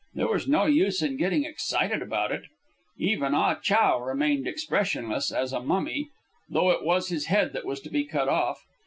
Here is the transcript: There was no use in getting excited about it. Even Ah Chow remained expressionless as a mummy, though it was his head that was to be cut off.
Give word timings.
There 0.15 0.27
was 0.29 0.47
no 0.47 0.65
use 0.65 1.03
in 1.03 1.15
getting 1.15 1.45
excited 1.45 2.01
about 2.01 2.31
it. 2.31 2.45
Even 2.97 3.35
Ah 3.35 3.53
Chow 3.61 4.01
remained 4.01 4.47
expressionless 4.47 5.31
as 5.31 5.53
a 5.53 5.61
mummy, 5.61 6.09
though 6.49 6.71
it 6.71 6.83
was 6.83 7.09
his 7.09 7.27
head 7.27 7.53
that 7.53 7.67
was 7.67 7.79
to 7.81 7.91
be 7.91 8.03
cut 8.05 8.27
off. 8.27 8.65